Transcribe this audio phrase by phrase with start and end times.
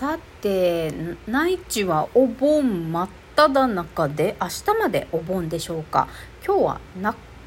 [0.00, 0.94] さて
[1.28, 6.08] 内地はお盆真っ只中で明日までお盆でしょうか？
[6.42, 6.80] 今日は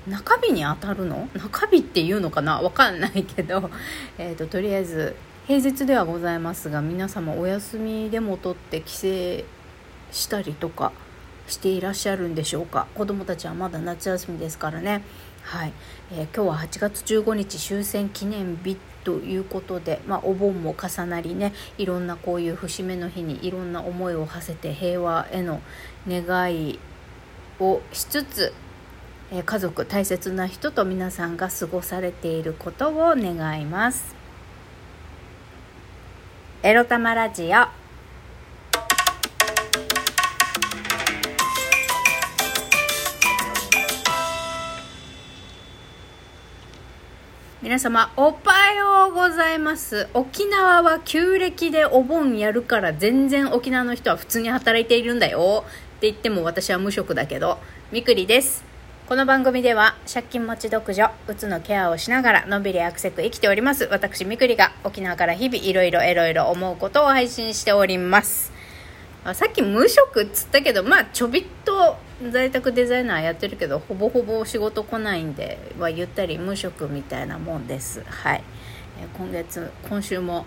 [0.06, 1.28] 中日に当たるの？
[1.34, 2.62] 中日っていうのかな？
[2.62, 3.72] わかんないけど、
[4.20, 5.16] えーと、とりあえず
[5.48, 9.46] 平日ではございますが皆様お休みでも取って帰省
[10.12, 10.92] したりとか
[11.48, 12.86] していらっしゃるんでしょうか？
[12.94, 15.02] 子どもたちはまだ夏休みですからね。
[15.42, 15.74] はい、
[16.12, 25.62] えー、今日は8月15日終戦記念日ということで、まあ、お盆も重なりねいろんなこういう節目の日にいろんな思いを馳せて平和への
[26.08, 26.80] 願い
[27.60, 28.54] をしつつ、
[29.46, 34.16] 家族大切な人と皆さんが過ごされていることを願います。
[36.64, 37.83] エロ玉ラジオ
[47.64, 50.10] 皆様おはようございます。
[50.14, 55.64] 沖縄は旧暦でお盆やるから全然沖縄の人は普通に働いているんだよ。
[55.66, 57.60] って言っても私は無職だけど。
[57.94, 58.66] みくりです。
[59.08, 63.86] この番組では借金持ち独女うつのケアをしながらのんびりアクセク生きております。
[63.90, 68.53] 私みくりが沖縄から日々いろいろいろいろ思うことを配信しております。
[69.26, 71.98] あさっき無職っつったけどまあちょびっと
[72.32, 78.04] 在宅デザイナーやってるけどほぼほぼ仕事来ないんではゆったり無職みたいなもんです。
[78.04, 78.44] はい。
[79.18, 80.46] 今月今週も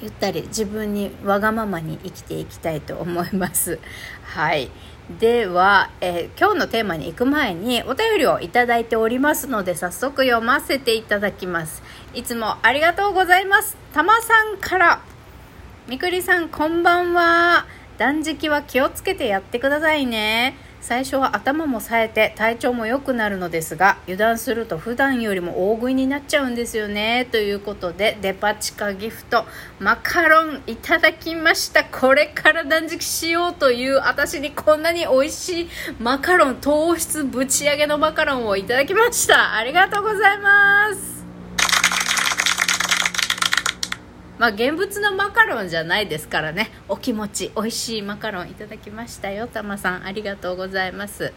[0.00, 3.78] ゆったり自分にわがままに生きていきたいと思います。
[4.24, 4.70] はい。
[5.18, 11.82] では、え、今日のテーマに行く前にお便りをいただいておりますので早速読ませていただきます。
[12.12, 13.76] いつもありがとうございます。
[13.94, 15.00] たまさんから。
[15.88, 17.64] みくりさんこんばんは。
[17.96, 20.54] 断食は気をつけてやってくださいね。
[20.82, 27.26] 最初は頭も冴えて体調も良くなるのですが油断すると普段よりも大食いになっちゃうんですよね。
[27.32, 29.46] ということでデパ地下ギフト
[29.80, 31.84] マカロンいただきました。
[31.84, 39.54] これから断食しようという私にこんなに美味しいマカロン糖質ぶち上げのマカロンをいただきました。
[39.54, 41.17] ありがとうございます。
[44.38, 46.70] まあ、現物のマカロンじゃないですからね。
[46.88, 49.48] お気持ち美味しいマカロンいただきましたよ。
[49.48, 51.32] たまさんありがとうございます。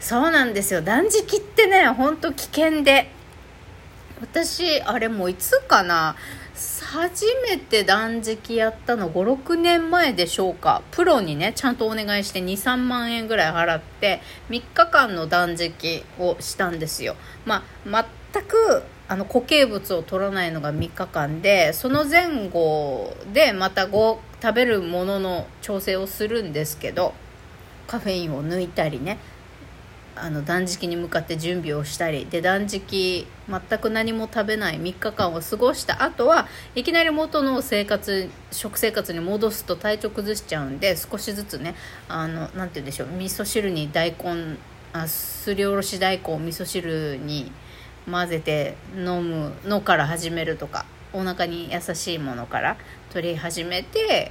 [0.00, 0.82] そうなんですよ。
[0.82, 3.10] 断食ってねほんと危険で。
[4.20, 6.14] 私あれもういつかな。
[6.82, 10.82] 初めて断食やったの56年前でしょうか。
[10.90, 14.20] プロにねちゃんとお願いして23万円ぐらい払って
[14.50, 17.16] 3日間の断食をしたんですよ。
[17.46, 27.12] まあ全くあの固形物を取らないのが3日間でその前後でまたご食べるものの調整をするんですけど
[27.86, 29.18] カフェインを抜いたりね
[30.14, 41.74] あの断食に向かって準備をしたりで断食全く何も食べない3日間を過ごした後はいきなり元の生活食生活に戻すと体調崩しちゃうんで少しずつね
[42.08, 44.56] あのなて言うんでしょう味噌汁に大根
[44.92, 47.50] あすりおろし大根を味噌汁に
[48.10, 52.76] 混ぜて飲むのから始めるとかお腹に優しいものから
[53.12, 54.30] 取り始めて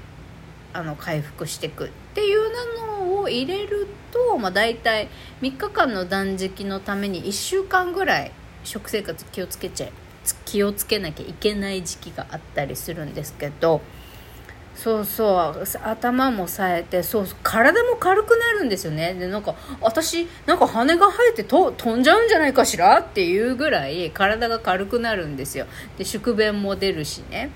[0.73, 2.51] あの回復していくっていう
[2.99, 5.09] のを入れると、まあ、大体
[5.41, 8.31] 3日間の断食のために1週間ぐらい
[8.63, 9.89] 食生活気をつけちゃ
[10.45, 13.81] 気をつけなきゃいけない時期があったりするんですけど
[14.81, 15.63] そうそう。
[15.83, 19.13] 頭も冴えてそう体も軽くなるんですよね。
[19.13, 25.65] でなんか私なんか羽が生えてと飛んじゃうんじゃないかしらっていうぐらい体が軽くなるんですよ。
[25.97, 27.49] で宿便も出るしね。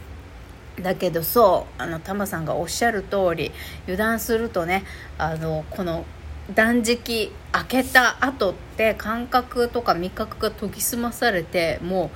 [0.81, 3.53] だけどそうあのタマさんがおっしゃる通り
[3.83, 4.83] 油断するとね
[5.17, 6.03] あのこの
[6.53, 12.09] 断食明けた後って感覚とか味覚が研ぎ澄まされてもう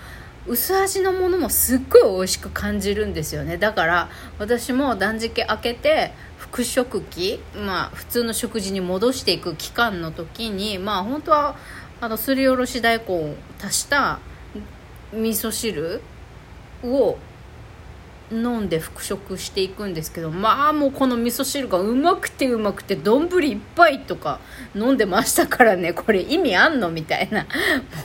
[0.48, 3.58] 薄味のものもすっごい美味しく感じるんですよね。
[3.58, 4.10] だから
[4.40, 11.56] 私も断食明けて復食期まあ普通の食事に戻していく期間の時にまあ本当は
[12.00, 14.20] あのすりおろし大根を足した
[15.12, 16.02] 味噌汁
[16.84, 17.18] を
[18.32, 24.40] 飲んで復食していくんですけどまあもうこの味噌汁がうまくてうまくて丼いっぱいとか
[24.76, 25.94] 飲んでましたからね。
[25.94, 27.46] これ意味あんのみたいな。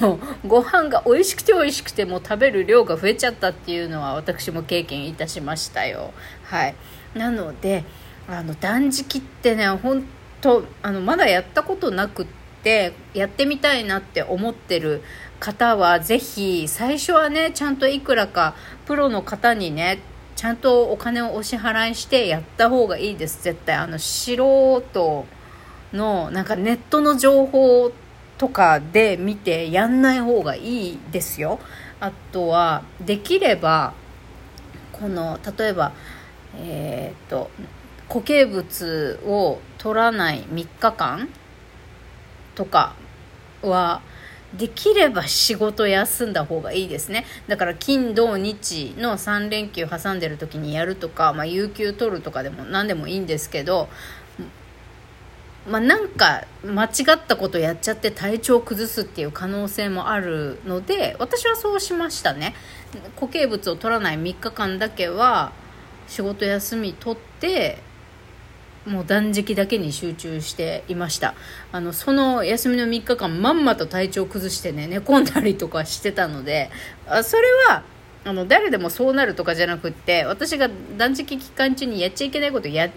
[0.01, 6.13] もうご飯が美味しくて美味しくてもう食べる量が増えちゃったっていうのは私も経験いたしましたよ。
[6.45, 6.75] はい。
[7.15, 7.85] なので
[8.29, 10.05] あの断食ってね本
[10.41, 12.27] 当あのまだやったことなくっ
[12.63, 15.03] てやってみたいなって思ってる
[15.41, 18.55] 方はぜひ最初はねちゃんといくらか
[18.87, 19.99] プロの方にね
[20.43, 23.45] ちゃんとお金をお支払いしてやった方がいいです。
[23.45, 25.25] 絶対あの素人
[25.93, 27.93] のなんかネットの情報
[28.39, 31.61] とかで見てやんない方がいいですよ。
[32.01, 33.95] あとはできれば
[34.91, 35.93] この例えば
[36.57, 37.49] えっ、と
[38.09, 41.29] 固形物を取らない3日間
[42.57, 42.97] とか
[43.63, 44.03] は
[44.57, 47.25] できれば仕事休んだ方がいいですね。
[47.49, 53.89] だから金土日の3連休挟んでる時にやるとか、まあ、有給取るとかでも何でもいいんですけど
[55.69, 62.55] まあ、なんか間違ったことやっちゃって体調を崩すっていう可能性もあるので私はそうしましたね。
[63.15, 65.53] 固形物を取らない3日間だけは
[66.09, 67.79] 仕事休み取って
[68.87, 71.35] もう断食だけに集中していました。
[71.71, 76.71] あのその休みの3日間まんまと体調崩してね寝込んだりとかしてたので
[77.07, 77.85] あそれは
[78.25, 82.91] あの誰でもそうなるとかじゃなくって私が断食期間中にやっちゃいけないことや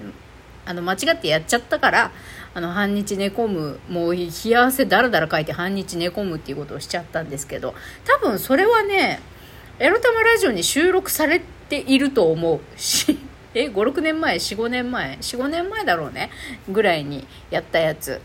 [0.66, 2.12] あの間違ってやっちゃったから
[2.54, 9.20] あの半日寝込むもう冷や汗だらだらかいて半日寝込むっていうことをしちゃったんですけど多分それはね
[9.80, 13.18] エロ玉ラジオに収録されていると思うし
[13.56, 16.30] え56年前？45年前？45年前だろうね。
[16.69, 18.22] ぐらいにやったやつ。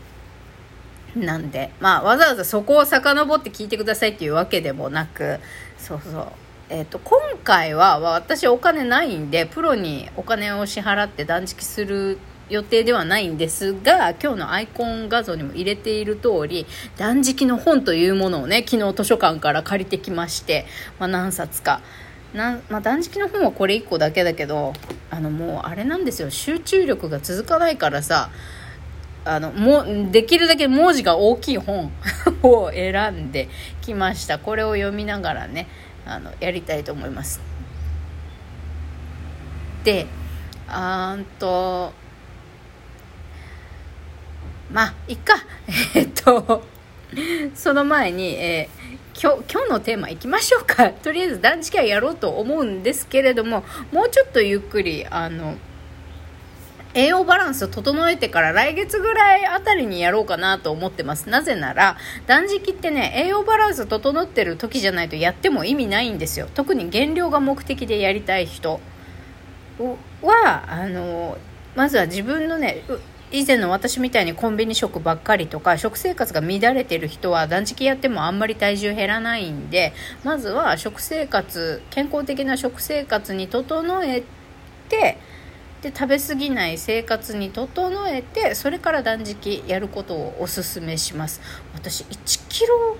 [1.15, 1.71] なんで。
[1.79, 5.39] まあわざわざそこを遡って聞いてくださいっていうわけでもなく。
[5.77, 6.27] そうそう。
[6.69, 12.17] えーと、今回は私お金ないんでプロにお金を支払って断食する
[12.49, 16.65] 予定ではないんですが今日のアイコン画像にも入れている通り
[16.97, 20.65] 断食の本というものをね昨日図書館から借りてきまして、
[20.97, 21.81] まあ、何冊か
[22.33, 24.73] な、まあ、断食の本はこれ1個だけだけど
[25.09, 26.29] あのもうあれなんですよ。
[26.29, 28.29] 集中力が続かないからさ
[29.23, 31.91] あのもできるだけ文字が大きい本
[32.41, 33.49] を選んで
[33.81, 34.39] きました。
[34.39, 35.67] これを読みながらね
[36.05, 37.41] あのやりたいと思います。
[39.83, 40.07] で
[40.67, 41.93] あんと
[44.71, 45.35] まあいっか。
[45.93, 46.63] えっと
[47.53, 48.80] その前に、えー、
[49.21, 55.55] 今日今日のテーマいきましょうか とりあえず断食はやろうと思うんですけれどももうちょっとゆっくりあの
[56.93, 61.29] 栄養バランスを整えてから来月ぐらいあたりにやろうかなと思ってます。
[61.29, 61.95] なぜなら、
[62.27, 66.49] 断食ってね、栄養バランス整ってる時じゃないとやっても意味ないんですよ。
[66.53, 68.81] 特に減量が目的でやりたい人
[70.21, 71.37] は、あの、
[71.75, 72.83] まずは自分のね、
[73.31, 79.93] 以前の私みたいにコンビニ食ばっかりとか食生活が乱れてる人は断食やってもあんまり体重減らないんで
[80.23, 84.23] まずは食生活健康的な食生活に整え
[84.89, 85.17] て
[85.81, 91.41] で食べ過ぎない生活に整えてそれから断食やることをおすすめします。
[91.73, 92.97] 私1キロ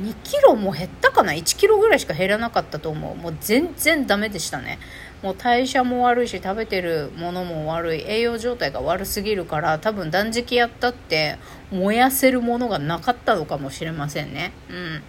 [0.00, 3.16] 2キロも減ったかな？1キロぐらいしか減らなかったと思う。
[3.16, 4.78] もう全然ダメでしたね。
[5.22, 8.04] もう代謝も悪いし食べてるものも悪い。
[8.06, 11.38] 栄養状態が悪すぎるから多分断食やったって
[11.70, 14.52] 燃やせるものがなかったのかもしれませんね。
[14.68, 15.02] うん。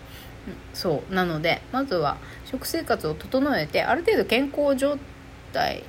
[0.74, 1.14] そう。
[1.14, 4.98] なのでまずは食生活を整えてある程度健康状
[5.52, 5.84] 態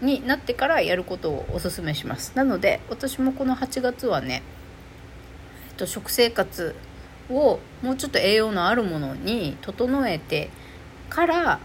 [0.00, 2.32] になってからやることをおすすめします。
[2.34, 4.42] なので私もこの8月はね、
[5.70, 6.74] えっと、食生活
[7.30, 10.50] をもうちょっと栄養のあるものに整えて
[11.08, 11.60] から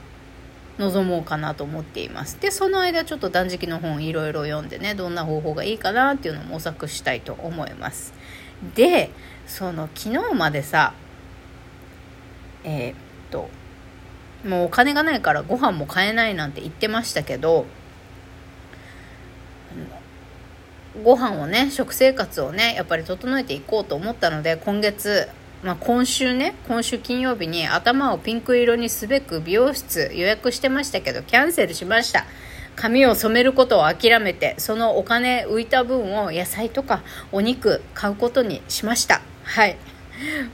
[0.78, 2.40] 臨もうかなと思っています。
[2.40, 8.14] でその間ちょっと断食の本いろいろ読んでねどんな方法がいいかなっていうのを模索したいと思います。
[8.76, 9.12] で
[9.46, 10.94] その昨日までさ
[12.64, 12.96] えー、っ
[13.32, 13.50] と
[14.46, 17.66] もうお金がないからご飯も買えないなんて言ってましたけど
[21.04, 25.28] ご飯をね食生活をねやっぱり整えていこうと思ったので今月
[25.64, 32.26] まあ、今週ね今週金曜日に頭をピンク色にすべく美容室予約してましたけどキャンセルしました。
[32.76, 39.22] 髪を染めることを諦めてそのお金浮いた分を野菜とかお肉買うことにしました。
[39.44, 39.78] はい。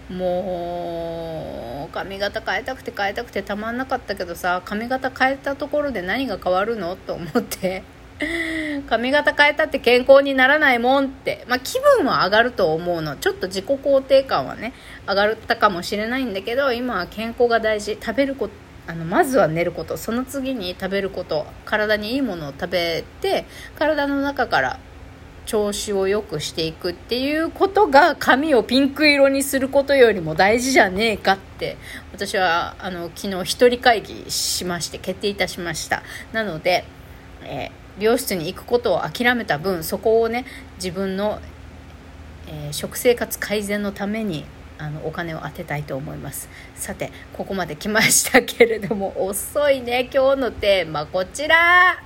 [0.10, 6.96] もう髪型変えたくて変えたくてたまんなかったけどさ髪型変えたところで何が変わるの？
[6.96, 7.84] と思って。
[8.88, 13.16] 髪型変えたって健康にならないもんって、まあ、気分は上がると思うの。
[13.16, 14.74] ちょっと自己肯定感はね
[15.08, 17.98] 上がったかもしれないんだけど今は健康が大事。
[18.02, 18.54] 食べること
[18.86, 19.98] あのまずは寝ること。
[19.98, 21.46] その次に食べること。
[21.66, 24.80] 体にいいものを食べて体の中から
[25.46, 31.78] 調子を良くしていくっていうことが髪をピンク色にすることよりも大事じゃねえかって。
[32.12, 36.04] 私はあの昨日一人会議しまして決定いたしました。
[36.32, 36.86] なので、
[37.44, 40.46] えー美容室に行くことを諦めた分そこをね
[40.76, 41.40] 自分の、
[42.48, 44.46] えー、食生活改善のために
[44.78, 46.50] あのお金を当てたいと思います。
[46.76, 52.02] さてここまで来ましたけれども 遅いね今日のテーマこちら。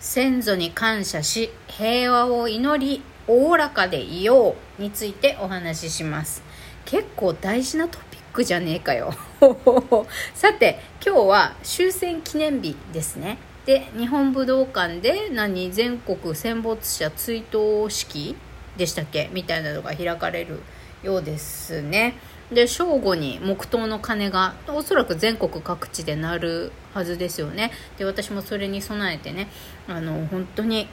[0.00, 6.42] 先祖に感謝し平和を祈りおおらかでいようについてお話しします。
[6.84, 9.12] 結構大事なトピックじゃねえかよ。
[10.34, 13.38] さて今日は終戦記念日ですね。
[13.66, 15.72] で日本武道館で何？
[15.72, 18.36] 全国戦没者追悼式？
[18.76, 19.28] でしたっけ？
[19.32, 20.60] みたいなのが開かれる
[21.02, 22.14] ようですね。
[22.52, 27.72] で正午に黙祷の鐘がおそらく全国各地で鳴るはずですよね。
[27.98, 29.48] で私もそれに備えてね
[29.88, 30.86] あの本当に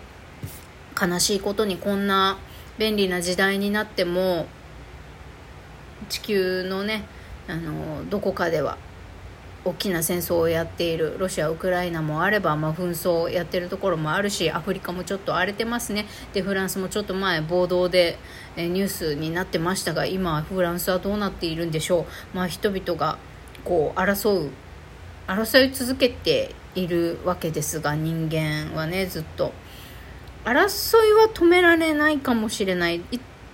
[1.00, 2.40] 悲しいことにこんな
[2.80, 4.48] 便利な時代になっても
[6.10, 7.04] 地球のね
[7.48, 8.80] あのどこかでは
[9.66, 11.16] 大きな戦争をやっている。
[11.18, 16.06] ロシア、ウクライナもあれば、まあ、紛争をやっているところもあるしアフリカもちょっと荒れてますね。
[16.34, 18.18] でフランスもちょっと前暴動で
[18.56, 23.18] えニュースになってましたが今フランスはどうなっているんでしょう、まあ、人々が
[23.64, 24.50] こう争う
[25.28, 29.54] 争い続けているわけですが人間はねずっと。
[30.46, 33.02] 争いは止められないかもしれない。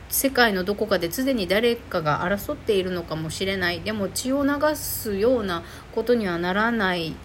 [0.09, 5.63] 世界のどこかで常に誰かが争っているのかもしれないでも血を流すような
[5.93, 7.15] ことにはならない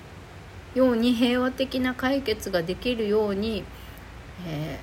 [0.74, 3.64] ように平和的な解決ができるように、
[4.46, 4.80] え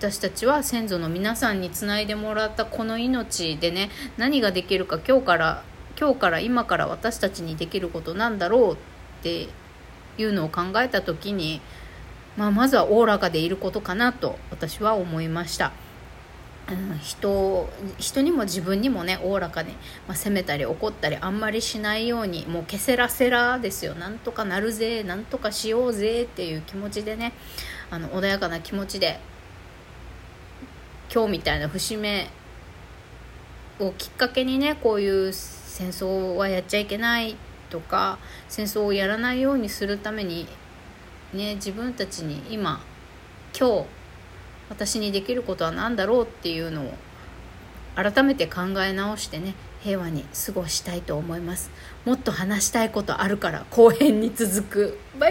[0.00, 5.62] ー、私たちは先祖の皆さんにつないでもらったこの命でね何ができるか今日から
[6.00, 8.76] 今日から今から私たちにできることなんだろうっ
[9.22, 9.48] て
[10.16, 11.60] いうのを考えた時に、
[12.38, 15.72] まあ、まずはおおらかでいることかなと私は思いました。
[16.70, 19.72] うん、人人にも自分にもねおおらかに、
[20.06, 23.94] まあ、責めたり怒ったりあんまりしないようにもうけせらせらですよ。
[23.94, 27.32] なんとかなるぜなんとかしようぜっていう気持ちでね
[27.90, 29.18] あの穏やかな気持ちで
[31.12, 32.30] 今日みたいな節目
[33.80, 37.36] をきっかけにねこういう戦争はやっちゃいけない
[37.70, 40.46] とか戦争をやらないようにするために
[41.34, 42.80] ね自分たちに今
[43.58, 43.86] 今日
[44.68, 46.94] 私にできることは何だろうっていうのを
[47.94, 51.70] 改めて考え直してね平和に過ごしたいと思います。
[52.04, 54.98] もっと話したいことあるから後編に続く。
[55.18, 55.30] バイ。